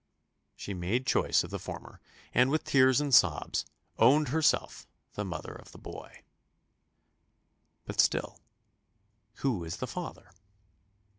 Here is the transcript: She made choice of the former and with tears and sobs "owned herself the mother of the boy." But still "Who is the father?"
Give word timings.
She 0.55 0.73
made 0.73 1.05
choice 1.05 1.43
of 1.43 1.51
the 1.51 1.59
former 1.59 2.01
and 2.33 2.49
with 2.49 2.63
tears 2.63 2.99
and 2.99 3.13
sobs 3.13 3.65
"owned 3.99 4.29
herself 4.29 4.87
the 5.13 5.23
mother 5.23 5.53
of 5.53 5.73
the 5.73 5.77
boy." 5.77 6.23
But 7.85 7.99
still 7.99 8.39
"Who 9.43 9.63
is 9.63 9.77
the 9.77 9.85
father?" 9.85 10.31